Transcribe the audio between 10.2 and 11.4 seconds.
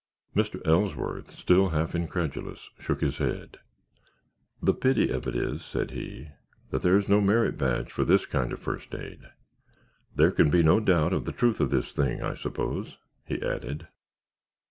can be no doubt of the